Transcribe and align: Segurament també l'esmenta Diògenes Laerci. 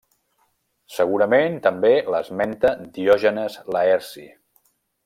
Segurament 0.93 1.59
també 1.67 1.93
l'esmenta 2.15 2.73
Diògenes 2.99 3.63
Laerci. 3.79 4.29